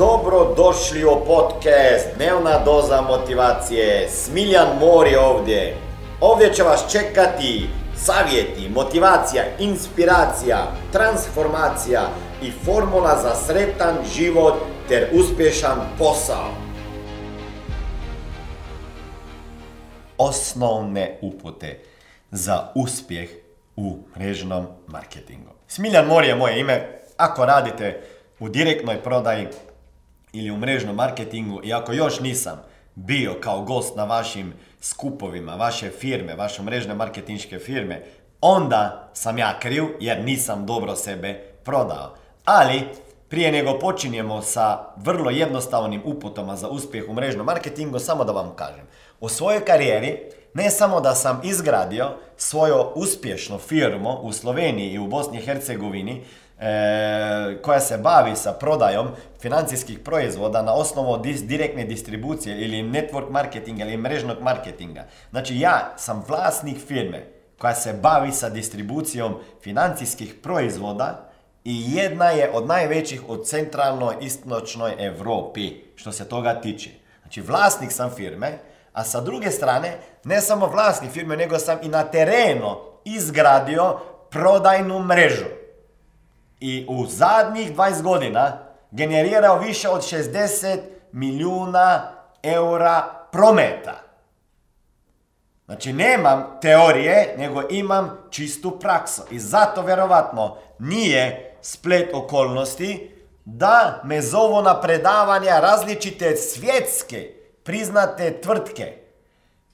Dobro 0.00 0.54
došli 0.56 1.04
u 1.04 1.24
podcast 1.26 2.08
Dnevna 2.16 2.64
doza 2.64 3.00
motivacije. 3.00 4.08
Smiljan 4.08 4.68
Mor 4.80 5.06
je 5.06 5.20
ovdje. 5.20 5.76
Ovdje 6.20 6.54
će 6.54 6.62
vas 6.62 6.92
čekati 6.92 7.68
savjeti, 7.96 8.68
motivacija, 8.68 9.44
inspiracija, 9.58 10.72
transformacija 10.92 12.08
i 12.42 12.50
formula 12.64 13.18
za 13.22 13.34
sretan 13.34 13.96
život 14.14 14.54
ter 14.88 15.08
uspješan 15.12 15.78
posao. 15.98 16.48
Osnovne 20.18 21.18
upute 21.22 21.80
za 22.30 22.68
uspjeh 22.74 23.30
u 23.76 23.98
mrežnom 24.16 24.66
marketingu. 24.86 25.50
Smiljan 25.68 26.06
Mor 26.06 26.24
je 26.24 26.34
moje 26.34 26.60
ime. 26.60 27.00
Ako 27.16 27.44
radite 27.44 28.02
u 28.38 28.48
direktnoj 28.48 29.02
prodaji 29.02 29.48
ili 30.32 30.50
u 30.50 30.56
mrežnom 30.56 30.96
marketingu 30.96 31.60
i 31.64 31.72
ako 31.72 31.92
još 31.92 32.20
nisam 32.20 32.62
bio 32.94 33.34
kao 33.40 33.62
gost 33.62 33.96
na 33.96 34.04
vašim 34.04 34.52
skupovima, 34.80 35.54
vaše 35.54 35.90
firme, 35.90 36.34
vaše 36.34 36.62
mrežne 36.62 36.94
marketinške 36.94 37.58
firme, 37.58 38.02
onda 38.40 39.10
sam 39.14 39.38
ja 39.38 39.58
kriv 39.58 39.84
jer 40.00 40.24
nisam 40.24 40.66
dobro 40.66 40.96
sebe 40.96 41.34
prodao. 41.64 42.14
Ali 42.44 42.82
prije 43.28 43.52
nego 43.52 43.78
počinjemo 43.78 44.42
sa 44.42 44.78
vrlo 44.96 45.30
jednostavnim 45.30 46.02
uputama 46.04 46.56
za 46.56 46.68
uspjeh 46.68 47.04
u 47.08 47.12
mrežnom 47.12 47.46
marketingu, 47.46 47.98
samo 47.98 48.24
da 48.24 48.32
vam 48.32 48.52
kažem. 48.56 48.84
U 49.20 49.28
svojoj 49.28 49.64
karijeri 49.64 50.18
ne 50.54 50.70
samo 50.70 51.00
da 51.00 51.14
sam 51.14 51.40
izgradio 51.44 52.10
svoju 52.36 52.92
uspješnu 52.94 53.58
firmu 53.58 54.18
u 54.22 54.32
Sloveniji 54.32 54.92
i 54.92 54.98
u 54.98 55.06
Bosni 55.06 55.38
i 55.38 55.42
Hercegovini, 55.42 56.24
e, 56.58 57.58
koja 57.62 57.80
se 57.80 57.98
bavi 57.98 58.36
sa 58.36 58.52
prodajom 58.52 59.08
financijskih 59.40 59.98
proizvoda 59.98 60.62
na 60.62 60.74
osnovu 60.74 61.22
direktne 61.42 61.84
distribucije 61.84 62.60
ili 62.60 62.90
network 62.90 63.30
marketinga 63.30 63.84
ili 63.84 63.96
mrežnog 63.96 64.36
marketinga. 64.40 65.04
Znači 65.30 65.58
ja 65.58 65.94
sam 65.96 66.24
vlasnik 66.28 66.78
firme 66.86 67.26
koja 67.58 67.74
se 67.74 67.92
bavi 67.92 68.32
sa 68.32 68.48
distribucijom 68.48 69.34
financijskih 69.62 70.34
proizvoda 70.42 71.30
i 71.64 71.84
jedna 71.94 72.30
je 72.30 72.50
od 72.54 72.66
najvećih 72.66 73.28
u 73.28 73.44
centralnoj 73.44 74.14
istočnoj 74.20 74.94
Europi 74.98 75.74
što 75.96 76.12
se 76.12 76.28
toga 76.28 76.60
tiče. 76.60 76.90
Znači 77.22 77.40
vlasnik 77.40 77.92
sam 77.92 78.10
firme, 78.10 78.58
a 78.92 79.04
sa 79.04 79.20
druge 79.20 79.50
strane 79.50 79.98
ne 80.24 80.40
samo 80.40 80.66
vlasnik 80.66 81.12
firme, 81.12 81.36
nego 81.36 81.58
sam 81.58 81.78
i 81.82 81.88
na 81.88 82.04
terenu 82.04 82.76
izgradio 83.04 83.98
prodajnu 84.30 84.98
mrežu 84.98 85.44
i 86.60 86.86
u 86.88 87.06
zadnjih 87.06 87.76
20 87.76 88.02
godina 88.02 88.58
generirao 88.90 89.58
više 89.58 89.88
od 89.88 90.02
60 90.02 90.78
milijuna 91.12 92.12
eura 92.42 93.02
prometa. 93.32 93.94
Znači 95.64 95.92
nemam 95.92 96.58
teorije, 96.62 97.34
nego 97.38 97.62
imam 97.70 98.18
čistu 98.30 98.78
praksu. 98.80 99.22
I 99.30 99.38
zato 99.38 99.82
vjerovatno 99.82 100.56
nije 100.78 101.56
splet 101.62 102.14
okolnosti 102.14 103.10
da 103.44 104.00
me 104.04 104.22
zovu 104.22 104.62
na 104.62 104.80
predavanja 104.80 105.60
različite 105.60 106.36
svjetske 106.36 107.39
priznate 107.62 108.40
tvrtke. 108.40 108.96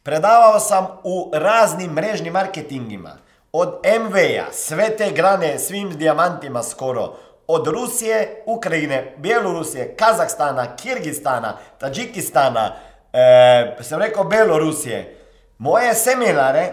Predavao 0.03 0.61
sam 0.61 0.87
u 1.05 1.31
raznim 1.35 1.93
mrežnim 1.93 2.33
marketingima 2.33 3.17
od 3.53 3.75
MV-a, 4.01 4.53
sve 4.53 4.97
te 4.97 5.11
grane 5.11 5.59
svim 5.59 5.99
dijamantima 5.99 6.63
skoro, 6.63 7.17
od 7.47 7.67
Rusije, 7.67 8.43
Ukrajine, 8.47 9.15
Bjelorusije, 9.17 9.97
Kazahstana, 9.97 10.77
Kirgistana, 10.77 11.57
Tadžikistana, 11.79 12.77
e, 13.13 13.77
sam 13.83 14.01
rekao 14.01 14.25
Belorusije. 14.25 15.17
Moje 15.59 15.95
seminare, 15.95 16.73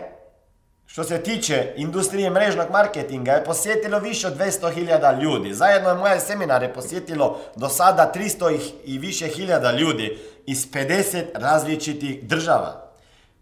što 0.86 1.04
se 1.04 1.24
tiče 1.24 1.74
industrije 1.76 2.30
mrežnog 2.30 2.68
marketinga, 2.72 3.32
je 3.32 3.44
posjetilo 3.44 4.00
više 4.00 4.28
od 4.28 4.38
200.000 4.38 5.22
ljudi. 5.22 5.54
Zajedno 5.54 5.90
je 5.90 5.96
moje 5.96 6.20
seminare 6.20 6.74
posjetilo 6.74 7.40
do 7.56 7.70
sada 7.70 8.12
300 8.16 8.60
i 8.86 8.98
više 8.98 9.28
hiljada 9.28 9.72
ljudi 9.72 10.20
iz 10.46 10.72
50 10.72 11.24
različitih 11.34 12.28
država. 12.28 12.92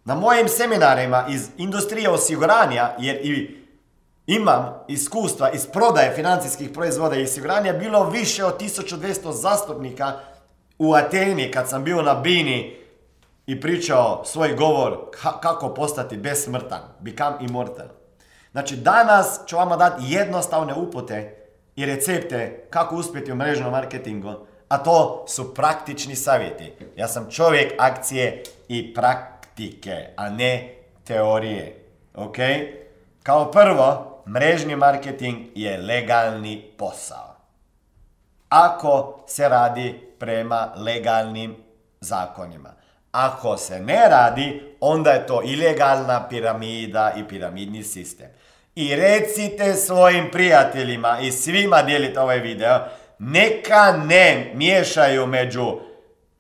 Na 0.06 0.16
mojim 0.16 0.47
seminarima 0.47 1.25
iz 1.29 1.47
industrije 1.57 2.09
osiguranja, 2.09 2.89
jer 3.00 3.16
i 3.16 3.62
imam 4.28 4.84
iskustva 4.88 5.51
iz 5.51 5.67
prodaje 5.67 6.16
financijskih 6.16 6.69
proizvoda 6.69 7.16
i 7.16 7.23
osiguranja, 7.23 7.73
bilo 7.73 8.09
više 8.09 8.45
od 8.45 8.62
1200 8.62 9.31
zastupnika 9.31 10.19
u 10.79 10.94
Ateni 10.94 11.51
kad 11.51 11.69
sam 11.69 11.84
bio 11.84 12.01
na 12.01 12.13
Bini 12.13 12.78
i 13.45 13.62
pričao 13.62 14.23
svoj 14.25 14.56
govor 14.56 14.97
kako 15.41 15.73
postati 15.73 16.18
besmrtan, 16.18 16.81
become 17.00 17.38
immortal. 17.41 17.88
Znači 18.51 18.75
danas 18.75 19.39
ću 19.47 19.56
vama 19.56 19.78
dati 19.78 20.03
jednostavne 20.07 20.73
upute 20.73 21.38
i 21.75 21.85
recepte 21.85 22.68
kako 22.69 22.95
uspjeti 22.95 23.31
u 23.31 23.35
mrežnom 23.35 23.72
marketingu, 23.72 24.33
a 24.71 24.77
to 24.77 25.25
su 25.27 25.53
praktični 25.53 26.15
savjeti. 26.15 26.73
Ja 26.95 27.07
sam 27.07 27.31
čovjek 27.31 27.73
akcije 27.77 28.43
i 28.67 28.93
prak 28.93 29.31
praktike, 29.51 30.13
a 30.15 30.29
ne 30.29 30.75
teorije. 31.03 31.85
Ok? 32.15 32.37
Kao 33.23 33.51
prvo, 33.51 34.23
mrežni 34.27 34.75
marketing 34.75 35.37
je 35.55 35.77
legalni 35.77 36.71
posao. 36.77 37.35
Ako 38.49 39.23
se 39.27 39.49
radi 39.49 39.99
prema 40.19 40.73
legalnim 40.75 41.55
zakonima. 41.99 42.73
Ako 43.11 43.57
se 43.57 43.79
ne 43.79 44.09
radi, 44.09 44.75
onda 44.79 45.11
je 45.11 45.27
to 45.27 45.41
ilegalna 45.45 46.27
piramida 46.29 47.13
i 47.17 47.27
piramidni 47.27 47.83
sistem. 47.83 48.27
I 48.75 48.95
recite 48.95 49.73
svojim 49.73 50.31
prijateljima 50.31 51.19
i 51.19 51.31
svima 51.31 51.81
dijelite 51.81 52.19
ovaj 52.19 52.39
video, 52.39 52.79
neka 53.21 53.91
ne 54.05 54.51
miješaju 54.55 55.27
među 55.27 55.79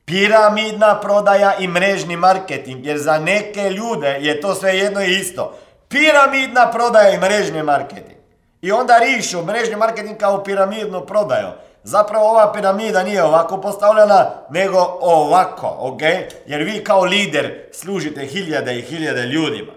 piramidna 0.05 0.99
prodaja 0.99 1.55
i 1.59 1.67
mrežni 1.67 2.15
marketing, 2.15 2.85
jer 2.85 2.97
za 2.97 3.19
neke 3.19 3.69
ljude 3.69 4.17
je 4.19 4.41
to 4.41 4.55
sve 4.55 4.77
jedno 4.77 5.03
i 5.03 5.19
isto. 5.19 5.57
Piramidna 5.89 6.71
prodaja 6.71 7.09
i 7.09 7.19
mrežni 7.19 7.63
marketing. 7.63 8.17
I 8.61 8.71
onda 8.71 8.97
rišu 8.97 9.45
mrežni 9.45 9.75
marketing 9.75 10.17
kao 10.17 10.43
piramidnu 10.43 11.05
prodaju. 11.05 11.47
Zapravo 11.83 12.29
ova 12.29 12.53
piramida 12.53 13.03
nije 13.03 13.23
ovako 13.23 13.61
postavljena, 13.61 14.29
nego 14.49 14.97
ovako, 15.01 15.75
ok? 15.79 16.01
Jer 16.45 16.61
vi 16.61 16.83
kao 16.83 17.03
lider 17.03 17.63
služite 17.71 18.25
hiljade 18.25 18.77
i 18.79 18.81
hiljade 18.81 19.21
ljudima. 19.21 19.71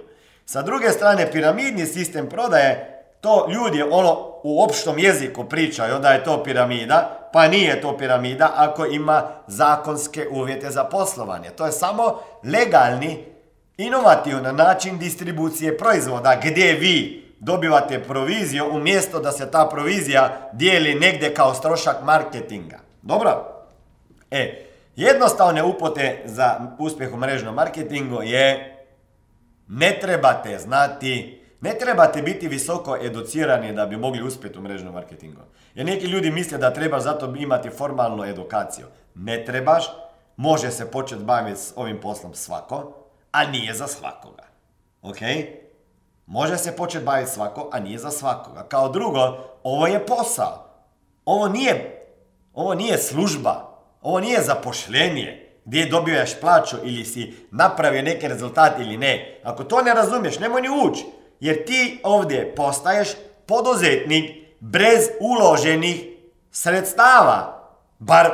Sa 0.46 0.62
druge 0.62 0.90
strane, 0.90 1.32
piramidni 1.32 1.86
sistem 1.86 2.28
prodaje 2.28 2.93
to 3.24 3.46
ljudi 3.48 3.82
ono 3.82 4.40
u 4.42 4.62
opštom 4.62 4.98
jeziku 4.98 5.44
pričaju 5.44 5.98
da 5.98 6.08
je 6.08 6.24
to 6.24 6.42
piramida, 6.42 7.28
pa 7.32 7.48
nije 7.48 7.80
to 7.80 7.96
piramida 7.96 8.52
ako 8.56 8.86
ima 8.86 9.22
zakonske 9.46 10.28
uvjete 10.30 10.70
za 10.70 10.84
poslovanje. 10.84 11.50
To 11.50 11.66
je 11.66 11.72
samo 11.72 12.20
legalni, 12.44 13.24
inovativan 13.76 14.56
način 14.56 14.98
distribucije 14.98 15.78
proizvoda 15.78 16.40
gdje 16.44 16.72
vi 16.72 17.24
dobivate 17.40 18.02
proviziju 18.02 18.64
umjesto 18.72 19.20
da 19.20 19.32
se 19.32 19.50
ta 19.50 19.68
provizija 19.72 20.50
dijeli 20.52 20.94
negdje 20.94 21.34
kao 21.34 21.54
strošak 21.54 21.96
marketinga. 22.02 22.78
Dobro? 23.02 23.44
E, 24.30 24.66
jednostavne 24.96 25.62
upote 25.62 26.22
za 26.24 26.60
uspjeh 26.78 27.14
u 27.14 27.16
mrežnom 27.16 27.54
marketingu 27.54 28.22
je 28.22 28.76
ne 29.68 29.98
trebate 30.00 30.58
znati 30.58 31.43
ne 31.64 31.78
trebate 31.78 32.22
biti 32.22 32.48
visoko 32.48 32.96
educirani 33.02 33.72
da 33.72 33.86
bi 33.86 33.96
mogli 33.96 34.22
uspjeti 34.22 34.58
u 34.58 34.62
mrežnom 34.62 34.94
marketingu. 34.94 35.40
Jer 35.74 35.86
neki 35.86 36.06
ljudi 36.06 36.30
misle 36.30 36.58
da 36.58 36.72
trebaš 36.72 37.02
zato 37.02 37.34
imati 37.36 37.70
formalnu 37.70 38.24
edukaciju. 38.24 38.86
Ne 39.14 39.44
trebaš, 39.44 39.84
može 40.36 40.70
se 40.70 40.90
početi 40.90 41.24
baviti 41.24 41.60
s 41.60 41.72
ovim 41.76 42.00
poslom 42.00 42.34
svako, 42.34 42.92
a 43.32 43.46
nije 43.46 43.74
za 43.74 43.86
svakoga. 43.86 44.42
Ok? 45.02 45.16
Može 46.26 46.58
se 46.58 46.76
početi 46.76 47.04
baviti 47.04 47.30
svako, 47.30 47.68
a 47.72 47.80
nije 47.80 47.98
za 47.98 48.10
svakoga. 48.10 48.62
Kao 48.68 48.88
drugo, 48.88 49.38
ovo 49.62 49.86
je 49.86 50.06
posao. 50.06 50.70
Ovo 51.24 51.48
nije, 51.48 52.06
ovo 52.52 52.74
nije 52.74 52.98
služba. 52.98 53.78
Ovo 54.02 54.20
nije 54.20 54.42
zapošljenje 54.42 55.50
gdje 55.64 55.86
dobivaš 55.86 56.40
plaću 56.40 56.76
ili 56.82 57.04
si 57.04 57.34
napravio 57.50 58.02
neki 58.02 58.28
rezultat 58.28 58.80
ili 58.80 58.96
ne. 58.96 59.40
Ako 59.44 59.64
to 59.64 59.82
ne 59.82 59.94
razumiješ, 59.94 60.38
nemoj 60.38 60.62
ni 60.62 60.68
ući. 60.68 61.04
Jer 61.44 61.64
ti 61.64 62.00
ovdje 62.02 62.54
postaješ 62.54 63.08
poduzetnik 63.46 64.30
bez 64.60 65.08
uloženih 65.20 66.04
sredstava. 66.50 67.68
Bar 67.98 68.30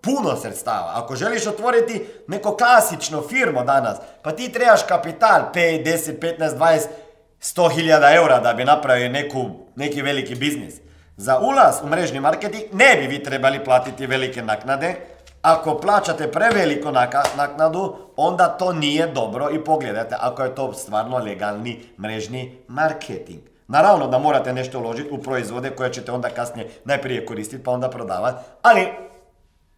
puno 0.00 0.36
sredstava. 0.36 0.92
Ako 0.94 1.16
želiš 1.16 1.46
otvoriti 1.46 2.06
neko 2.28 2.56
klasično 2.56 3.22
firmo 3.28 3.64
danas, 3.64 3.98
pa 4.22 4.32
ti 4.32 4.52
trebaš 4.52 4.82
kapital 4.88 5.40
5, 5.54 5.84
10, 5.84 6.18
15, 6.38 6.58
20, 6.58 6.80
100 7.42 7.74
hiljada 7.74 8.14
eura 8.14 8.40
da 8.40 8.52
bi 8.52 8.64
napravio 8.64 9.08
neku, 9.08 9.50
neki 9.76 10.02
veliki 10.02 10.34
biznis. 10.34 10.74
Za 11.16 11.38
ulaz 11.38 11.74
u 11.82 11.86
mrežni 11.86 12.20
marketing 12.20 12.64
ne 12.72 12.96
bi 12.96 13.06
vi 13.06 13.22
trebali 13.22 13.64
platiti 13.64 14.06
velike 14.06 14.42
naknade. 14.42 14.94
Ako 15.44 15.78
plaćate 15.78 16.32
preveliku 16.32 16.88
naknadu, 17.36 17.96
onda 18.16 18.48
to 18.48 18.72
nije 18.72 19.06
dobro 19.06 19.48
i 19.52 19.64
pogledajte 19.64 20.16
ako 20.20 20.42
je 20.42 20.54
to 20.54 20.72
stvarno 20.72 21.18
legalni 21.18 21.82
mrežni 21.98 22.58
marketing. 22.68 23.40
Naravno 23.68 24.06
da 24.06 24.18
morate 24.18 24.52
nešto 24.52 24.78
uložiti 24.78 25.10
u 25.12 25.18
proizvode 25.18 25.70
koje 25.70 25.92
ćete 25.92 26.12
onda 26.12 26.28
kasnije 26.28 26.70
najprije 26.84 27.26
koristiti 27.26 27.64
pa 27.64 27.70
onda 27.70 27.90
prodavati, 27.90 28.44
ali 28.62 28.88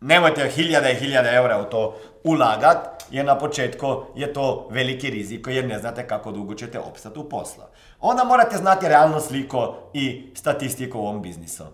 nemojte 0.01 0.49
hiljade 0.49 0.93
i 0.93 0.97
hiljade 0.97 1.31
eura 1.31 1.61
u 1.61 1.65
to 1.65 1.97
ulagat, 2.25 3.05
jer 3.11 3.25
na 3.25 3.39
početku 3.39 4.03
je 4.17 4.33
to 4.33 4.69
veliki 4.71 5.11
rizik 5.11 5.47
jer 5.51 5.65
ne 5.65 5.79
znate 5.79 6.07
kako 6.07 6.33
dugo 6.33 6.55
ćete 6.55 6.79
opstati 6.79 7.19
u 7.19 7.29
poslu. 7.29 7.63
Onda 8.01 8.25
morate 8.25 8.57
znati 8.57 8.89
realno 8.89 9.21
sliku 9.21 9.59
i 9.95 10.33
statistiku 10.35 10.99
u 10.99 11.03
ovom 11.03 11.23
biznisu. 11.23 11.65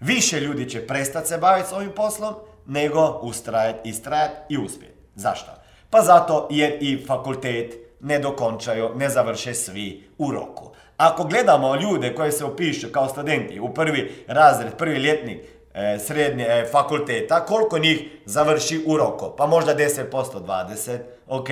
Više 0.00 0.40
ljudi 0.40 0.70
će 0.70 0.86
prestati 0.86 1.28
se 1.28 1.38
baviti 1.38 1.68
s 1.68 1.72
ovim 1.72 1.92
poslom, 1.96 2.34
nego 2.70 3.20
ustrajati, 3.22 3.88
istrajati 3.88 4.34
i 4.48 4.58
uspjeti. 4.58 4.94
Zašto? 5.14 5.50
Pa 5.90 6.00
zato 6.00 6.48
jer 6.50 6.76
i 6.80 7.04
fakultet 7.06 7.74
ne 8.00 8.18
dokončaju, 8.18 8.90
ne 8.94 9.08
završe 9.08 9.54
svi 9.54 10.08
u 10.18 10.30
roku. 10.30 10.70
Ako 10.96 11.24
gledamo 11.24 11.76
ljude 11.76 12.14
koji 12.14 12.32
se 12.32 12.44
upišu 12.44 12.88
kao 12.92 13.08
studenti 13.08 13.60
u 13.60 13.74
prvi 13.74 14.24
razred, 14.26 14.76
prvi 14.76 14.96
ljetnik 14.96 15.38
e, 15.74 15.98
srednje 15.98 16.44
e, 16.44 16.66
fakulteta, 16.72 17.46
koliko 17.46 17.78
njih 17.78 18.02
završi 18.24 18.84
u 18.86 18.96
roku? 18.96 19.36
Pa 19.36 19.46
možda 19.46 19.74
10%, 19.74 20.04
20%, 20.10 20.98
ok? 21.28 21.48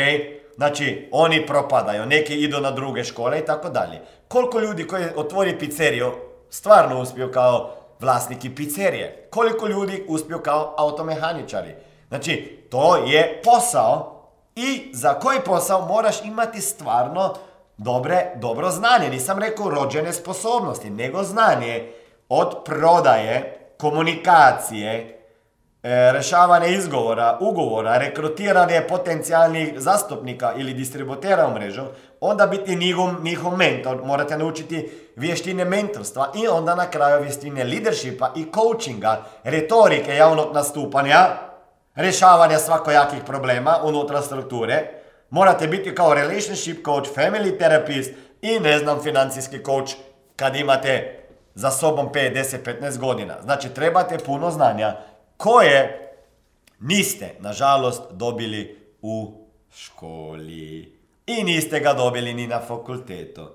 Znači, 0.56 1.08
oni 1.12 1.46
propadaju, 1.46 2.06
neki 2.06 2.34
idu 2.34 2.60
na 2.60 2.70
druge 2.70 3.04
škole 3.04 3.38
i 3.38 3.44
tako 3.44 3.68
dalje. 3.68 4.00
Koliko 4.28 4.60
ljudi 4.60 4.86
koji 4.86 5.04
otvori 5.16 5.58
pizzeriju 5.58 6.12
stvarno 6.50 7.00
uspiju 7.00 7.32
kao 7.32 7.74
vlasniki 8.00 8.54
pizzerije? 8.54 9.28
Koliko 9.30 9.66
ljudi 9.66 10.04
uspiju 10.08 10.38
kao 10.38 10.74
automehaničari? 10.78 11.74
Znači, 12.08 12.66
to 12.70 12.96
je 12.96 13.42
posao 13.44 14.22
i 14.56 14.90
za 14.92 15.14
koji 15.14 15.40
posao 15.40 15.86
moraš 15.86 16.24
imati 16.24 16.60
stvarno 16.60 17.34
dobre, 17.76 18.32
dobro 18.36 18.70
znanje. 18.70 19.08
Nisam 19.08 19.38
rekao 19.38 19.70
rođene 19.70 20.12
sposobnosti, 20.12 20.90
nego 20.90 21.22
znanje 21.22 21.92
od 22.28 22.64
prodaje, 22.64 23.58
komunikacije, 23.78 25.17
rešavanje 25.82 26.68
izgovora, 26.70 27.38
ugovora, 27.40 27.98
rekrutiranje 27.98 28.82
potencijalnih 28.88 29.72
zastupnika 29.76 30.52
ili 30.56 30.74
distributera 30.74 31.46
u 31.46 31.54
mrežu, 31.54 31.82
onda 32.20 32.46
biti 32.46 32.76
njihov, 32.76 33.22
njihov 33.22 33.56
mentor, 33.56 34.04
morate 34.04 34.38
naučiti 34.38 34.90
vještine 35.16 35.64
mentorstva 35.64 36.32
i 36.34 36.48
onda 36.48 36.74
na 36.74 36.90
kraju 36.90 37.22
vještine 37.22 37.64
leadershipa 37.64 38.32
i 38.36 38.46
coachinga, 38.54 39.22
retorike 39.44 40.14
javnog 40.14 40.54
nastupanja, 40.54 41.26
rješavanja 41.94 42.58
svakojakih 42.58 43.18
problema 43.26 43.78
unutra 43.82 44.22
strukture. 44.22 44.88
Morate 45.30 45.66
biti 45.66 45.94
kao 45.94 46.14
relationship 46.14 46.84
coach, 46.84 47.08
family 47.16 47.58
therapist 47.58 48.10
i 48.42 48.60
ne 48.60 48.78
znam 48.78 49.02
financijski 49.02 49.64
coach 49.64 49.92
kad 50.36 50.56
imate 50.56 51.18
za 51.54 51.70
sobom 51.70 52.08
5, 52.12 52.34
10, 52.34 52.56
15 52.80 52.98
godina. 52.98 53.34
Znači 53.42 53.68
trebate 53.68 54.18
puno 54.18 54.50
znanja 54.50 54.96
koje 55.38 56.10
niste, 56.80 57.34
nažalost, 57.40 58.02
dobili 58.12 58.78
u 59.02 59.46
školi. 59.74 60.98
I 61.26 61.44
niste 61.44 61.80
ga 61.80 61.92
dobili 61.92 62.34
ni 62.34 62.46
na 62.46 62.60
fakultetu. 62.60 63.48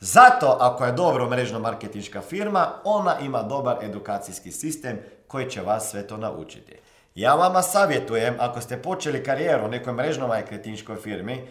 Zato, 0.00 0.56
ako 0.60 0.84
je 0.84 0.92
dobro 0.92 1.28
mrežno 1.30 1.58
marketinška 1.58 2.20
firma, 2.20 2.72
ona 2.84 3.18
ima 3.18 3.42
dobar 3.42 3.84
edukacijski 3.84 4.52
sistem 4.52 4.98
koji 5.28 5.50
će 5.50 5.60
vas 5.62 5.90
sve 5.90 6.06
to 6.06 6.16
naučiti. 6.16 6.72
Ja 7.14 7.34
vama 7.34 7.62
savjetujem, 7.62 8.34
ako 8.38 8.60
ste 8.60 8.82
počeli 8.82 9.24
karijeru 9.24 9.64
u 9.64 9.68
nekoj 9.68 9.92
mrežno 9.92 10.26
marketinškoj 10.26 10.96
firmi, 10.96 11.46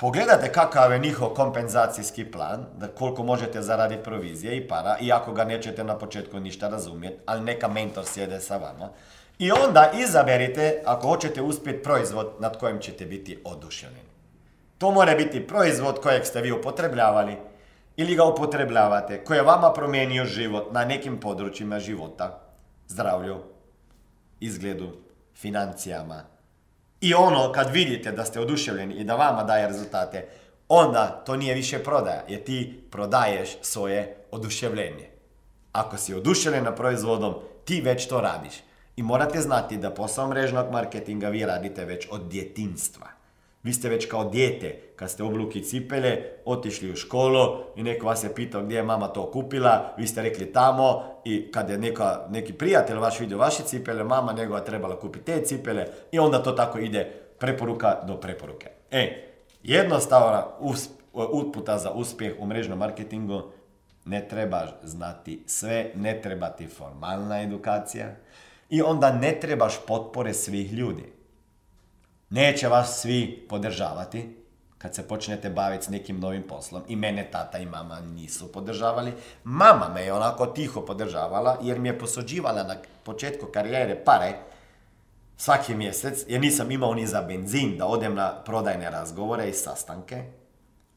Pogledajte 0.00 0.52
kakav 0.52 0.92
je 0.92 0.98
njihov 0.98 1.28
kompenzacijski 1.28 2.24
plan, 2.24 2.66
da 2.76 2.88
koliko 2.88 3.22
možete 3.22 3.62
zaraditi 3.62 4.02
provizije 4.02 4.56
i 4.56 4.68
para, 4.68 4.96
iako 5.00 5.32
ga 5.32 5.44
nećete 5.44 5.84
na 5.84 5.98
početku 5.98 6.40
ništa 6.40 6.68
razumjeti, 6.68 7.16
ali 7.26 7.44
neka 7.44 7.68
mentor 7.68 8.04
sjede 8.06 8.40
sa 8.40 8.56
vama. 8.56 8.90
I 9.38 9.52
onda 9.52 9.92
izaberite, 9.94 10.82
ako 10.86 11.08
hoćete 11.08 11.42
uspjeti, 11.42 11.82
proizvod 11.82 12.32
nad 12.38 12.58
kojim 12.58 12.78
ćete 12.78 13.06
biti 13.06 13.38
oduševljeni. 13.44 14.08
To 14.78 14.90
mora 14.90 15.14
biti 15.14 15.46
proizvod 15.46 16.00
kojeg 16.00 16.26
ste 16.26 16.40
vi 16.40 16.52
upotrebljavali 16.52 17.36
ili 17.96 18.14
ga 18.14 18.24
upotrebljavate, 18.24 19.24
koji 19.24 19.38
je 19.38 19.42
vama 19.42 19.72
promijenio 19.72 20.24
život 20.24 20.72
na 20.72 20.84
nekim 20.84 21.20
područjima 21.20 21.80
života, 21.80 22.40
zdravlju, 22.88 23.36
izgledu, 24.40 24.92
financijama, 25.34 26.37
i 27.00 27.14
ono, 27.14 27.52
kad 27.52 27.70
vidite 27.70 28.12
da 28.12 28.24
ste 28.24 28.40
oduševljeni 28.40 28.94
i 28.94 29.04
da 29.04 29.16
vama 29.16 29.42
daje 29.42 29.66
rezultate, 29.66 30.28
onda 30.68 31.22
to 31.26 31.36
nije 31.36 31.54
više 31.54 31.78
prodaja, 31.78 32.22
jer 32.28 32.44
ti 32.44 32.80
prodaješ 32.90 33.48
svoje 33.62 34.16
oduševljenje. 34.30 35.10
Ako 35.72 35.96
si 35.96 36.14
oduševljen 36.14 36.64
na 36.64 36.74
proizvodom, 36.74 37.34
ti 37.64 37.80
već 37.80 38.08
to 38.08 38.20
radiš. 38.20 38.54
I 38.96 39.02
morate 39.02 39.40
znati 39.40 39.76
da 39.76 39.90
posao 39.90 40.28
mrežnog 40.28 40.70
marketinga 40.72 41.28
vi 41.28 41.46
radite 41.46 41.84
već 41.84 42.08
od 42.10 42.28
djetinstva. 42.28 43.17
Vi 43.62 43.72
ste 43.72 43.88
već 43.88 44.06
kao 44.06 44.24
dijete, 44.24 44.78
kad 44.96 45.10
ste 45.10 45.22
obluki 45.22 45.64
cipele, 45.64 46.22
otišli 46.44 46.92
u 46.92 46.96
školu 46.96 47.58
i 47.76 47.82
neko 47.82 48.06
vas 48.06 48.24
je 48.24 48.34
pitao 48.34 48.62
gdje 48.62 48.76
je 48.76 48.82
mama 48.82 49.08
to 49.08 49.30
kupila, 49.30 49.94
vi 49.96 50.06
ste 50.06 50.22
rekli 50.22 50.52
tamo 50.52 51.02
i 51.24 51.52
kad 51.52 51.70
je 51.70 51.78
neka, 51.78 52.26
neki 52.30 52.52
prijatelj 52.52 52.96
vaš 52.96 53.20
vidio 53.20 53.38
vaše 53.38 53.62
cipele, 53.62 54.04
mama 54.04 54.32
njegova 54.32 54.60
trebala 54.60 55.00
kupiti 55.00 55.24
te 55.24 55.44
cipele 55.44 55.86
i 56.12 56.18
onda 56.18 56.42
to 56.42 56.52
tako 56.52 56.78
ide 56.78 57.12
preporuka 57.38 58.02
do 58.06 58.16
preporuke. 58.16 58.70
E, 58.90 59.24
jednostavna 59.62 60.46
utputa 61.12 61.78
za 61.78 61.90
uspjeh 61.90 62.32
u 62.38 62.46
mrežnom 62.46 62.78
marketingu, 62.78 63.42
ne 64.04 64.28
treba 64.28 64.66
znati 64.82 65.42
sve, 65.46 65.90
ne 65.94 66.20
treba 66.22 66.48
ti 66.48 66.66
formalna 66.66 67.42
edukacija 67.42 68.14
i 68.70 68.82
onda 68.82 69.12
ne 69.12 69.40
trebaš 69.40 69.86
potpore 69.86 70.34
svih 70.34 70.72
ljudi. 70.72 71.17
Neće 72.30 72.68
vas 72.68 73.00
svi 73.00 73.46
podržavati 73.48 74.36
kad 74.78 74.94
se 74.94 75.08
počnete 75.08 75.50
baviti 75.50 75.84
s 75.84 75.88
nekim 75.88 76.20
novim 76.20 76.42
poslom. 76.42 76.82
I 76.88 76.96
mene 76.96 77.30
tata 77.30 77.58
i 77.58 77.66
mama 77.66 78.00
nisu 78.00 78.52
podržavali. 78.52 79.12
Mama 79.44 79.90
me 79.94 80.02
je 80.02 80.12
onako 80.12 80.46
tiho 80.46 80.80
podržavala 80.80 81.58
jer 81.62 81.78
mi 81.78 81.88
je 81.88 81.98
posuđivala 81.98 82.62
na 82.62 82.76
početku 83.02 83.46
karijere 83.46 84.04
pare 84.04 84.32
svaki 85.36 85.74
mjesec 85.74 86.24
jer 86.28 86.40
nisam 86.40 86.70
imao 86.70 86.94
ni 86.94 87.06
za 87.06 87.22
benzin 87.22 87.78
da 87.78 87.86
odem 87.86 88.14
na 88.14 88.42
prodajne 88.44 88.90
razgovore 88.90 89.48
i 89.48 89.52
sastanke. 89.52 90.24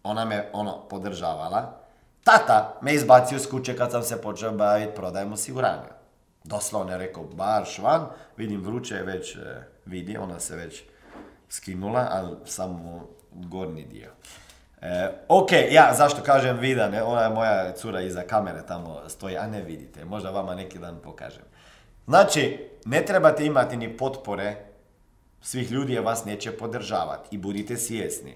Ona 0.04 0.26
me 0.26 0.50
ono 0.54 0.88
podržavala. 0.90 1.78
Tata 2.24 2.78
me 2.82 2.94
izbacio 2.94 3.40
s 3.40 3.46
kuće 3.46 3.78
kad 3.78 3.92
sam 3.92 4.04
se 4.04 4.22
počeo 4.22 4.52
baviti 4.52 4.96
prodajem 4.96 5.34
osiguranja. 5.34 6.02
Doslovno 6.44 6.92
je 6.92 6.98
rekao, 6.98 7.24
barš 7.24 7.80
van, 7.80 8.06
vidim 8.38 8.64
vruće 8.64 8.96
je 8.96 9.04
već, 9.04 9.36
e, 9.36 9.40
vidi, 9.86 10.18
ona 10.18 10.40
se 10.40 10.56
već 10.56 10.84
skinula, 11.51 12.08
ali 12.12 12.36
samo 12.46 13.08
gornji 13.31 13.86
dio. 13.86 14.10
E, 14.81 15.10
ok, 15.27 15.51
ja 15.72 15.93
zašto 15.98 16.24
kažem 16.24 16.58
vida, 16.58 16.89
ne, 16.89 17.03
ona 17.03 17.22
je 17.22 17.29
moja 17.29 17.74
cura 17.74 18.01
iza 18.01 18.22
kamere 18.22 18.65
tamo 18.67 19.10
stoji, 19.10 19.38
a 19.38 19.48
ne 19.48 19.62
vidite, 19.62 20.05
možda 20.05 20.29
vama 20.29 20.55
neki 20.55 20.79
dan 20.79 21.00
pokažem. 21.03 21.43
Znači, 22.08 22.70
ne 22.86 23.05
trebate 23.05 23.46
imati 23.46 23.77
ni 23.77 23.98
potpore 23.98 24.55
svih 25.41 25.72
ljudi 25.72 25.93
jer 25.93 26.03
vas 26.03 26.25
neće 26.25 26.51
podržavati 26.51 27.36
i 27.36 27.38
budite 27.38 27.77
svjesni. 27.77 28.36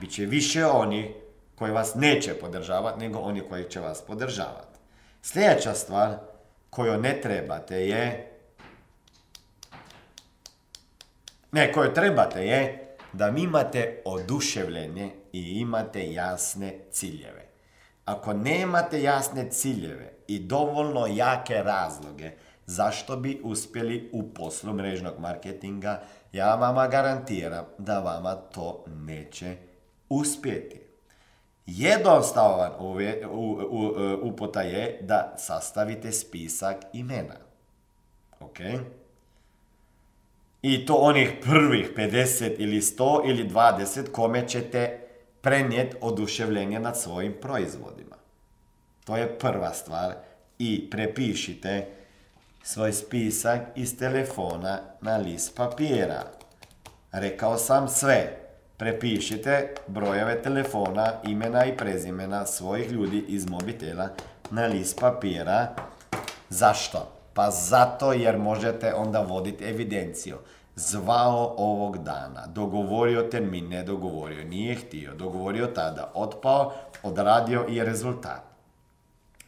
Biće 0.00 0.26
više 0.26 0.66
oni 0.66 1.14
koji 1.54 1.72
vas 1.72 1.94
neće 1.94 2.34
podržavati 2.34 3.00
nego 3.00 3.18
oni 3.18 3.40
koji 3.40 3.64
će 3.64 3.80
vas 3.80 4.02
podržavati. 4.06 4.78
Sljedeća 5.22 5.74
stvar 5.74 6.14
koju 6.70 6.98
ne 6.98 7.20
trebate 7.20 7.88
je 7.88 8.29
Ne, 11.52 11.72
koje 11.72 11.94
trebate 11.94 12.46
je 12.46 12.86
da 13.12 13.30
mi 13.30 13.42
imate 13.42 14.02
oduševljenje 14.04 15.12
i 15.32 15.60
imate 15.60 16.12
jasne 16.12 16.78
ciljeve. 16.90 17.46
Ako 18.04 18.32
nemate 18.32 19.02
jasne 19.02 19.50
ciljeve 19.50 20.12
i 20.28 20.38
dovoljno 20.38 21.06
jake 21.06 21.54
razloge 21.54 22.30
zašto 22.66 23.16
bi 23.16 23.40
uspjeli 23.44 24.10
u 24.12 24.34
poslu 24.34 24.72
mrežnog 24.72 25.14
marketinga, 25.18 26.00
ja 26.32 26.54
vama 26.54 26.88
garantiram 26.88 27.64
da 27.78 27.98
vama 27.98 28.34
to 28.34 28.84
neće 28.86 29.56
uspjeti. 30.08 30.80
Jednostavan 31.66 32.72
upota 34.22 34.62
je 34.62 34.98
da 35.02 35.34
sastavite 35.38 36.12
spisak 36.12 36.76
imena. 36.92 37.36
Ok? 38.40 38.58
I 40.62 40.86
to 40.86 40.94
onih 40.94 41.32
prvih 41.42 41.90
50 41.96 42.54
ili 42.58 42.80
100 42.80 43.30
ili 43.30 43.48
20 43.48 44.10
kome 44.12 44.48
ćete 44.48 45.00
prenijeti 45.40 45.96
oduševljenje 46.00 46.80
nad 46.80 47.00
svojim 47.00 47.34
proizvodima. 47.40 48.16
To 49.04 49.16
je 49.16 49.38
prva 49.38 49.72
stvar 49.72 50.14
i 50.58 50.90
prepišite 50.90 51.86
svoj 52.62 52.92
spisak 52.92 53.60
iz 53.76 53.98
telefona 53.98 54.80
na 55.00 55.16
list 55.16 55.56
papira. 55.56 56.24
Rekao 57.12 57.58
sam 57.58 57.88
sve. 57.88 58.36
Prepišite 58.76 59.74
brojeve 59.86 60.42
telefona, 60.42 61.12
imena 61.24 61.64
i 61.66 61.76
prezimena 61.76 62.46
svojih 62.46 62.92
ljudi 62.92 63.24
iz 63.28 63.50
mobitela 63.50 64.08
na 64.50 64.66
list 64.66 65.00
papira. 65.00 65.74
Zašto? 66.48 67.19
Pa 67.34 67.50
zato 67.50 68.12
jer 68.12 68.38
možete 68.38 68.94
onda 68.94 69.20
voditi 69.20 69.64
evidenciju. 69.64 70.36
Zvao 70.76 71.54
ovog 71.56 71.98
dana, 71.98 72.46
dogovorio 72.46 73.22
termin, 73.22 73.68
ne 73.68 73.82
dogovorio, 73.82 74.44
nije 74.44 74.74
htio, 74.74 75.14
dogovorio 75.14 75.66
tada, 75.66 76.10
otpao, 76.14 76.72
odradio 77.02 77.66
i 77.68 77.84
rezultat. 77.84 78.42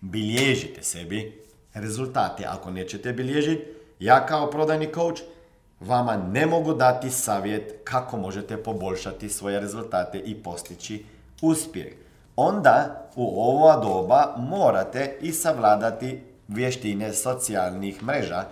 Bilježite 0.01 0.83
sebi 0.83 1.43
rezultate. 1.75 2.45
Ako 2.45 2.71
nećete 2.71 3.13
bilježiti, 3.13 3.67
ja 3.99 4.27
kao 4.27 4.51
prodajni 4.51 4.89
coach 4.95 5.23
vama 5.81 6.17
ne 6.17 6.47
mogu 6.47 6.75
dati 6.75 7.11
savjet 7.11 7.81
kako 7.85 8.17
možete 8.17 8.63
poboljšati 8.63 9.29
svoje 9.29 9.61
rezultate 9.61 10.19
i 10.19 10.43
postići 10.43 11.05
uspjeh. 11.43 11.93
Onda 12.37 13.07
u 13.17 13.51
ova 13.51 13.77
doba 13.77 14.35
morate 14.39 15.19
i 15.21 15.33
savladati 15.33 16.32
vještine 16.55 17.13
socijalnih 17.13 18.03
mreža, 18.03 18.45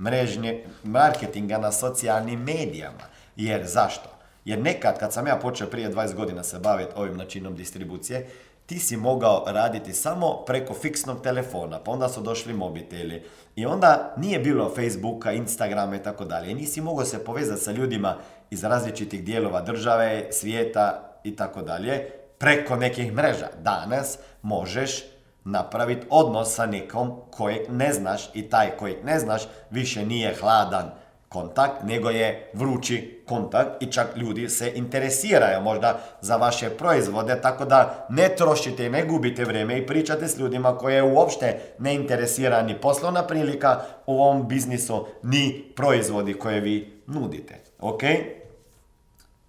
mrežnje 0.00 0.64
marketinga 0.84 1.58
na 1.58 1.72
socijalnim 1.72 2.40
medijama. 2.40 3.04
Jer 3.36 3.66
zašto? 3.66 4.08
Jer 4.44 4.58
nekad 4.58 4.98
kad 4.98 5.12
sam 5.12 5.26
ja 5.26 5.36
počeo 5.36 5.66
prije 5.66 5.92
20 5.92 6.14
godina 6.14 6.42
se 6.42 6.58
baviti 6.58 6.92
ovim 6.96 7.16
načinom 7.16 7.54
distribucije, 7.54 8.26
ti 8.66 8.78
si 8.78 8.96
mogao 8.96 9.44
raditi 9.46 9.92
samo 9.92 10.44
preko 10.46 10.74
fiksnog 10.74 11.22
telefona, 11.22 11.78
pa 11.78 11.90
onda 11.90 12.08
su 12.08 12.20
došli 12.20 12.52
mobiteli. 12.52 13.22
I 13.56 13.66
onda 13.66 14.14
nije 14.16 14.38
bilo 14.38 14.74
Facebooka, 14.74 15.32
Instagrama 15.32 15.96
i 15.96 16.02
tako 16.02 16.24
dalje. 16.24 16.50
I 16.50 16.54
nisi 16.54 16.80
mogao 16.80 17.04
se 17.04 17.24
povezati 17.24 17.60
sa 17.60 17.72
ljudima 17.72 18.16
iz 18.50 18.64
različitih 18.64 19.24
dijelova 19.24 19.60
države, 19.60 20.28
svijeta 20.30 21.12
i 21.24 21.36
tako 21.36 21.62
dalje 21.62 22.10
preko 22.38 22.76
nekih 22.76 23.12
mreža. 23.12 23.48
Danas 23.62 24.18
možeš 24.42 25.02
napraviti 25.44 26.06
odnos 26.10 26.54
sa 26.54 26.66
nekom 26.66 27.12
kojeg 27.30 27.62
ne 27.70 27.92
znaš 27.92 28.30
i 28.34 28.42
taj 28.50 28.70
kojeg 28.70 29.04
ne 29.04 29.18
znaš 29.18 29.42
više 29.70 30.06
nije 30.06 30.34
hladan 30.34 30.90
kontakt, 31.32 31.82
nego 31.84 32.10
je 32.10 32.50
vrući 32.52 33.22
kontakt 33.26 33.82
i 33.82 33.92
čak 33.92 34.16
ljudi 34.16 34.48
se 34.48 34.72
interesiraju 34.74 35.62
možda 35.62 35.98
za 36.20 36.36
vaše 36.36 36.70
proizvode, 36.70 37.40
tako 37.40 37.64
da 37.64 38.06
ne 38.08 38.28
trošite 38.28 38.86
i 38.86 38.90
ne 38.90 39.06
gubite 39.06 39.44
vrijeme 39.44 39.78
i 39.78 39.86
pričate 39.86 40.28
s 40.28 40.38
ljudima 40.38 40.78
koje 40.78 41.02
uopšte 41.02 41.60
ne 41.78 41.94
interesira 41.94 42.62
ni 42.62 42.80
poslovna 42.80 43.22
prilika 43.22 43.80
u 44.06 44.22
ovom 44.22 44.48
biznisu, 44.48 45.06
ni 45.22 45.72
proizvodi 45.76 46.34
koje 46.34 46.60
vi 46.60 47.02
nudite. 47.06 47.60
Ok? 47.80 48.00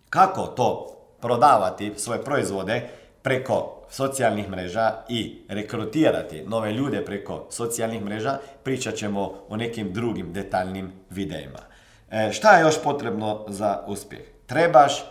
Kako 0.09 0.41
to 0.41 0.89
prodavati 1.21 1.93
svoje 1.97 2.23
proizvode 2.23 2.89
preko 3.23 3.81
socijalnih 3.89 4.49
mreža 4.49 4.91
i 5.09 5.41
rekrutirati 5.49 6.43
nove 6.47 6.71
ljude 6.71 7.05
preko 7.05 7.47
socijalnih 7.49 8.03
mreža, 8.03 8.37
pričat 8.63 8.95
ćemo 8.95 9.33
o 9.49 9.57
nekim 9.57 9.93
drugim 9.93 10.33
detaljnim 10.33 10.91
videima. 11.09 11.59
E, 12.11 12.31
šta 12.31 12.57
je 12.57 12.61
još 12.61 12.83
potrebno 12.83 13.45
za 13.47 13.83
uspjeh? 13.87 14.21
Trebaš 14.45 15.05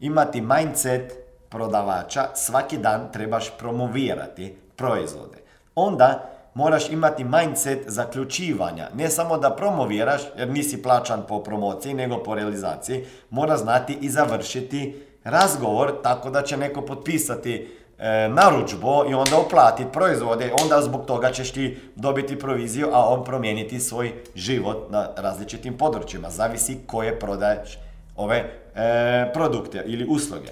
imati 0.00 0.40
mindset 0.40 1.12
prodavača, 1.48 2.28
svaki 2.34 2.78
dan 2.78 3.12
trebaš 3.12 3.58
promovirati 3.58 4.56
proizvode. 4.76 5.38
Onda 5.74 6.30
moraš 6.54 6.90
imati 6.90 7.24
mindset 7.24 7.82
zaključivanja. 7.86 8.88
Ne 8.94 9.08
samo 9.08 9.38
da 9.38 9.50
promoviraš, 9.50 10.22
jer 10.38 10.48
nisi 10.48 10.82
plaćan 10.82 11.22
po 11.28 11.42
promociji, 11.42 11.94
nego 11.94 12.22
po 12.22 12.34
realizaciji. 12.34 13.04
Mora 13.30 13.56
znati 13.56 13.98
i 14.00 14.10
završiti 14.10 15.05
razgovor 15.26 16.02
tako 16.02 16.30
da 16.30 16.42
će 16.42 16.56
neko 16.56 16.82
potpisati 16.82 17.68
e, 17.98 18.28
narudžbu 18.28 19.04
i 19.10 19.14
onda 19.14 19.38
uplatiti 19.46 19.92
proizvode, 19.92 20.52
onda 20.62 20.82
zbog 20.82 21.06
toga 21.06 21.32
ćeš 21.32 21.52
ti 21.52 21.78
dobiti 21.94 22.38
proviziju, 22.38 22.88
a 22.92 23.08
on 23.08 23.24
promijeniti 23.24 23.80
svoj 23.80 24.12
život 24.34 24.90
na 24.90 25.08
različitim 25.16 25.78
područjima. 25.78 26.30
Zavisi 26.30 26.78
koje 26.86 27.18
prodaješ 27.18 27.78
ove 28.16 28.36
e, 28.36 29.30
produkte 29.32 29.82
ili 29.86 30.06
usluge. 30.08 30.48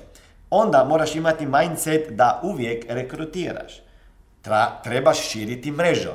Onda 0.50 0.85
moraš 0.85 1.14
imati 1.14 1.47
mindset 1.47 2.11
da 2.11 2.40
uvijek 2.43 2.85
rekrutiraš. 2.88 3.83
trebaš 4.85 5.19
širiti 5.19 5.71
mrežu. 5.71 6.11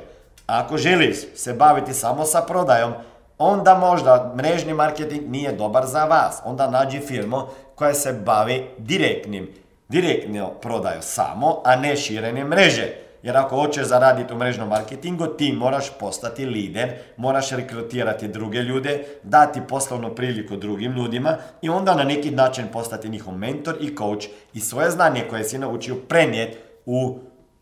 Ako 0.46 0.78
želiš 0.78 1.18
se 1.36 1.54
baviti 1.54 1.94
samo 1.94 2.26
sa 2.26 2.42
prodajom, 2.42 2.94
onda 3.40 3.76
možda 3.76 4.34
mrežni 4.38 4.74
marketing 4.74 5.30
nije 5.30 5.52
dobar 5.52 5.86
za 5.86 6.06
vas. 6.06 6.42
Onda 6.46 6.70
nađi 6.70 7.00
firmu 7.00 7.42
koja 7.76 7.94
se 7.94 8.14
bavi 8.14 8.66
direktnim 8.78 9.54
direktno 9.90 10.52
prodaju 10.62 11.02
samo, 11.02 11.62
a 11.66 11.76
ne 11.76 11.96
širenje 11.98 12.44
mreže. 12.44 12.88
Jer 13.24 13.38
ako 13.38 13.56
hoćeš 13.56 13.88
zaraditi 13.88 14.34
u 14.34 14.38
mrežnom 14.38 14.70
marketingu, 14.70 15.28
ti 15.28 15.52
moraš 15.52 15.90
postati 16.00 16.46
lider, 16.46 16.90
moraš 17.18 17.50
rekrutirati 17.50 18.28
druge 18.28 18.58
ljude, 18.58 19.04
dati 19.24 19.62
poslovnu 19.68 20.16
priliku 20.16 20.56
drugim 20.56 20.92
ljudima 20.92 21.38
i 21.62 21.70
onda 21.70 21.96
na 21.96 22.04
neki 22.04 22.32
način 22.32 22.68
postati 22.74 23.10
njihov 23.10 23.38
mentor 23.38 23.76
i 23.80 23.96
coach 23.96 24.26
i 24.54 24.60
svoje 24.60 24.90
znanje 24.90 25.24
koje 25.30 25.44
si 25.44 25.58
naučio 25.58 25.96
prenijeti 25.96 26.58
u, 26.86 27.20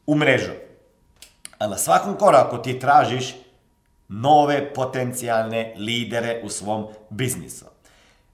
u 0.07 0.15
mrežu. 0.15 0.51
A 1.57 1.67
na 1.67 1.77
svakom 1.77 2.15
koraku 2.15 2.57
ti 2.57 2.79
tražiš 2.79 3.35
nove 4.07 4.73
potencijalne 4.73 5.73
lidere 5.77 6.41
u 6.43 6.49
svom 6.49 6.87
biznisu. 7.09 7.65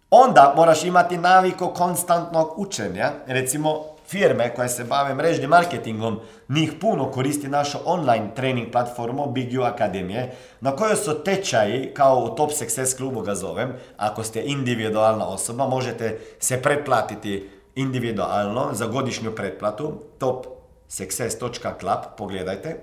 Onda 0.10 0.54
moraš 0.56 0.84
imati 0.84 1.18
naviku 1.18 1.68
konstantnog 1.68 2.54
učenja. 2.60 3.12
Recimo, 3.28 3.84
firme 4.08 4.56
koje 4.56 4.70
se 4.70 4.84
bave 4.84 5.16
mrežnim 5.16 5.50
marketingom, 5.50 6.20
njih 6.50 6.74
puno 6.82 7.12
koristi 7.12 7.48
našu 7.48 7.78
online 7.86 8.30
trening 8.36 8.72
platformu 8.72 9.32
Big 9.32 9.60
U 9.60 9.64
Akademije, 9.64 10.36
na 10.62 10.76
kojoj 10.76 10.96
su 10.96 11.24
tečaji, 11.24 11.92
kao 11.94 12.20
u 12.20 12.36
Top 12.36 12.52
Success 12.52 12.98
klubu 12.98 13.22
ga 13.22 13.36
zovem, 13.36 13.74
ako 13.98 14.24
ste 14.24 14.44
individualna 14.46 15.28
osoba, 15.28 15.68
možete 15.68 16.20
se 16.40 16.62
pretplatiti 16.62 17.50
individualno 17.76 18.70
za 18.72 18.86
godišnju 18.86 19.32
pretplatu, 19.32 19.94
topsuccess.club, 20.20 22.00
pogledajte. 22.18 22.80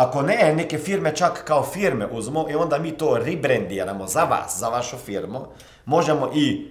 Ako 0.00 0.22
ne, 0.22 0.54
neke 0.56 0.78
firme 0.78 1.16
čak 1.16 1.44
kao 1.44 1.62
firme 1.62 2.06
uzmu 2.06 2.46
i 2.50 2.54
onda 2.54 2.78
mi 2.78 2.92
to 2.92 3.18
rebrandiramo 3.18 4.06
za 4.06 4.24
vas, 4.24 4.58
za 4.58 4.68
vašu 4.68 4.96
firmu. 4.96 5.46
Možemo 5.84 6.30
i 6.34 6.70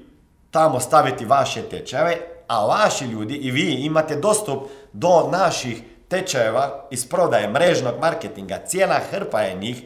tamo 0.52 0.80
staviti 0.80 1.26
vaše 1.26 1.62
tečajeve, 1.62 2.18
a 2.48 2.66
vaši 2.66 3.06
ljudi 3.06 3.36
i 3.36 3.52
vi 3.52 3.74
imate 3.74 4.16
dostup 4.16 4.64
do 4.94 5.30
naših 5.32 5.82
tečajeva 6.08 6.88
iz 6.92 7.10
prodaje 7.10 7.50
mrežnog 7.50 7.94
marketinga. 8.02 8.60
Cijela 8.66 9.00
hrpa 9.12 9.42
je 9.42 9.56
njih 9.56 9.84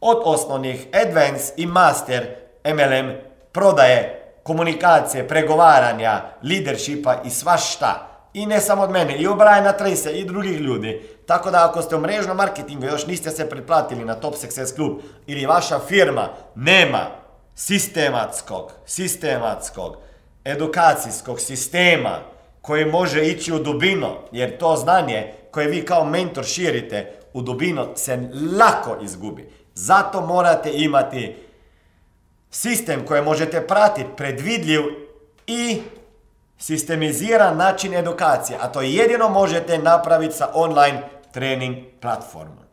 od 0.00 0.22
osnovnih 0.24 0.86
advanced 0.92 1.54
i 1.56 1.66
master 1.66 2.26
MLM 2.64 3.12
prodaje, 3.52 4.32
komunikacije, 4.42 5.28
pregovaranja, 5.28 6.22
leadershipa 6.42 7.22
i 7.24 7.30
svašta. 7.30 8.10
I 8.34 8.46
ne 8.46 8.60
samo 8.60 8.82
od 8.82 8.90
mene, 8.90 9.16
i 9.16 9.26
od 9.26 9.36
Briana 9.36 9.74
i 10.14 10.24
drugih 10.24 10.60
ljudi. 10.60 11.13
Tako 11.26 11.50
da 11.50 11.68
ako 11.68 11.82
ste 11.82 11.96
u 11.96 12.00
mrežnom 12.00 12.36
marketingu 12.36 12.86
još 12.86 13.06
niste 13.06 13.30
se 13.30 13.50
pretplatili 13.50 14.04
na 14.04 14.14
Top 14.14 14.34
Success 14.34 14.74
Club 14.74 14.98
ili 15.26 15.46
vaša 15.46 15.78
firma 15.78 16.28
nema 16.54 17.06
sistematskog, 17.54 18.72
sistematskog, 18.86 19.96
edukacijskog 20.44 21.40
sistema 21.40 22.18
koji 22.60 22.84
može 22.84 23.26
ići 23.26 23.52
u 23.52 23.58
dubino, 23.58 24.16
jer 24.32 24.58
to 24.58 24.76
znanje 24.76 25.32
koje 25.50 25.66
vi 25.66 25.84
kao 25.84 26.04
mentor 26.04 26.44
širite 26.44 27.12
u 27.32 27.42
dubino 27.42 27.96
se 27.96 28.30
lako 28.58 28.96
izgubi. 29.02 29.50
Zato 29.74 30.20
morate 30.20 30.70
imati 30.72 31.36
sistem 32.50 33.06
koji 33.06 33.22
možete 33.22 33.66
pratiti, 33.66 34.08
predvidljiv 34.16 34.82
i 35.46 35.82
sistemiziran 36.66 37.56
način 37.56 37.94
edukacije, 37.94 38.58
a 38.62 38.68
to 38.68 38.80
jedino 38.80 39.28
možete 39.28 39.78
napraviti 39.78 40.34
sa 40.34 40.48
online 40.54 41.02
trening 41.32 41.76
platformom. 42.00 42.64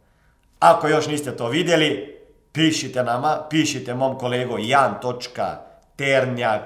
Ako 0.59 0.87
još 0.87 1.07
niste 1.07 1.37
to 1.37 1.47
vidjeli, 1.47 2.17
pišite 2.51 3.03
nama, 3.03 3.37
pišite 3.49 3.93
mom 3.93 4.17
kolegu 4.17 4.57
jan.ternjak 4.59 6.61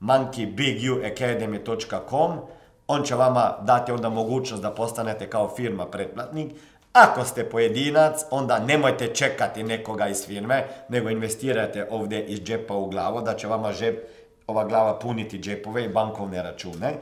monkeybiguacademy.com 0.00 2.38
On 2.86 3.02
će 3.02 3.14
vama 3.14 3.54
dati 3.62 3.92
onda 3.92 4.08
mogućnost 4.08 4.62
da 4.62 4.70
postanete 4.70 5.30
kao 5.30 5.54
firma 5.56 5.86
pretplatnik. 5.86 6.52
Ako 6.92 7.24
ste 7.24 7.50
pojedinac, 7.50 8.24
onda 8.30 8.58
nemojte 8.58 9.06
čekati 9.06 9.62
nekoga 9.62 10.08
iz 10.08 10.26
firme, 10.26 10.64
nego 10.88 11.10
investirate 11.10 11.88
ovdje 11.90 12.24
iz 12.24 12.40
džepa 12.40 12.74
u 12.74 12.86
glavu, 12.86 13.20
da 13.20 13.36
će 13.36 13.46
vama 13.46 13.72
žep 13.72 14.08
ova 14.46 14.64
glava 14.64 14.98
puniti 14.98 15.38
džepove 15.38 15.84
i 15.84 15.88
bankovne 15.88 16.42
račune. 16.42 16.94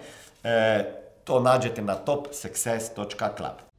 E, 0.45 0.85
to 1.25 1.41
nađete 1.41 1.83
na 1.83 1.95
topsuccess.club. 1.95 3.73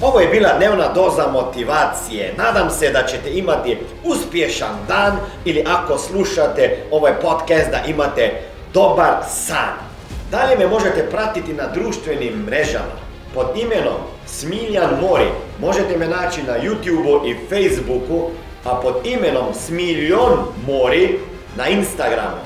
Ovo 0.00 0.20
je 0.20 0.28
bila 0.28 0.56
dnevna 0.56 0.92
doza 0.92 1.26
motivacije. 1.32 2.34
Nadam 2.38 2.70
se 2.70 2.90
da 2.90 3.06
ćete 3.06 3.30
imati 3.38 3.78
uspješan 4.04 4.76
dan 4.88 5.16
ili 5.44 5.64
ako 5.66 5.98
slušate 5.98 6.84
ovaj 6.90 7.20
podcast 7.20 7.70
da 7.70 7.82
imate 7.88 8.32
dobar 8.74 9.14
san. 9.28 9.74
Dalje 10.30 10.56
me 10.58 10.66
možete 10.66 11.10
pratiti 11.10 11.52
na 11.52 11.66
društvenim 11.66 12.44
mrežama 12.46 13.06
pod 13.34 13.46
imenom 13.56 14.00
Smiljan 14.26 15.00
Mori. 15.00 15.28
Možete 15.60 15.96
me 15.98 16.08
naći 16.08 16.42
na 16.42 16.52
YouTubeu 16.58 17.30
i 17.30 17.36
Facebooku, 17.48 18.30
a 18.64 18.80
pod 18.82 18.94
imenom 19.06 19.54
Smiljon 19.54 20.32
Mori 20.66 21.18
na 21.56 21.68
Instagramu. 21.68 22.45